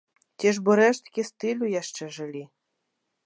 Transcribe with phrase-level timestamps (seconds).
[0.37, 2.41] Ці ж бы рэшткі стылю яшчэ жылі?